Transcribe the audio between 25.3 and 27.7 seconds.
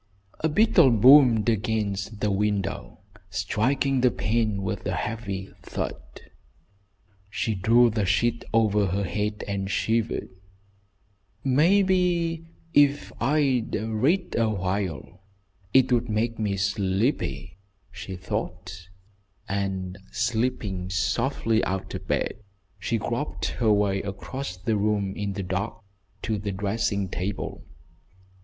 the dark to the dressing table.